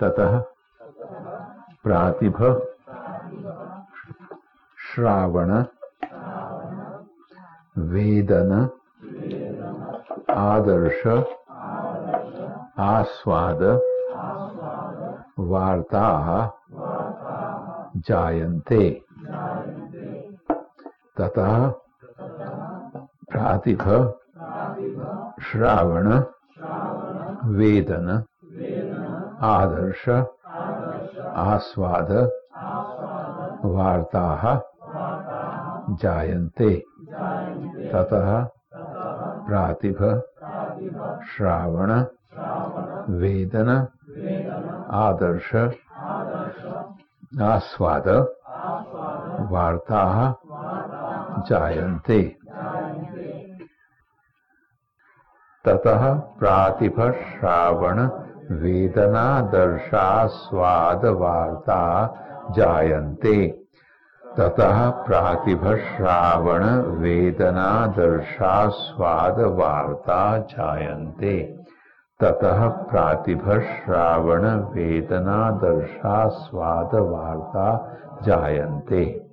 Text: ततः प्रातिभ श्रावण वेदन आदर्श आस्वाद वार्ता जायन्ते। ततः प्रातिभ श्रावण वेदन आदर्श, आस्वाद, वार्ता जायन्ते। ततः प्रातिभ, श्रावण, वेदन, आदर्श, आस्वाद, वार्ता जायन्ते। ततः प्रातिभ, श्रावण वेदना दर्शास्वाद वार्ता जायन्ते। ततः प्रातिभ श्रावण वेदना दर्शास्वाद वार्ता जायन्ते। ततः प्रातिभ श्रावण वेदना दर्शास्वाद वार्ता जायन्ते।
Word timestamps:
ततः 0.00 0.38
प्रातिभ 1.84 2.36
श्रावण 4.86 5.50
वेदन 7.78 8.52
आदर्श 10.30 11.02
आस्वाद 12.78 13.62
वार्ता 15.38 16.06
जायन्ते। 17.96 19.04
ततः 21.16 21.68
प्रातिभ 23.30 23.84
श्रावण 25.42 26.06
वेदन 27.58 28.24
आदर्श, 29.42 30.08
आस्वाद, 31.36 32.10
वार्ता 33.64 34.62
जायन्ते। 35.90 36.84
ततः 37.92 38.48
प्रातिभ, 39.46 40.22
श्रावण, 41.24 42.04
वेदन, 43.18 43.86
आदर्श, 44.90 45.54
आस्वाद, 47.42 48.08
वार्ता 49.52 50.34
जायन्ते। 51.48 52.36
ततः 55.64 56.14
प्रातिभ, 56.14 57.12
श्रावण 57.12 58.27
वेदना 58.50 59.40
दर्शास्वाद 59.40 61.04
वार्ता 61.04 62.14
जायन्ते। 62.50 63.46
ततः 64.36 64.90
प्रातिभ 64.90 65.76
श्रावण 65.76 66.64
वेदना 66.80 67.86
दर्शास्वाद 67.86 69.40
वार्ता 69.40 70.38
जायन्ते। 70.38 71.58
ततः 72.20 72.68
प्रातिभ 72.68 73.60
श्रावण 73.60 74.50
वेदना 74.50 75.50
दर्शास्वाद 75.50 76.94
वार्ता 76.94 77.96
जायन्ते। 78.22 79.27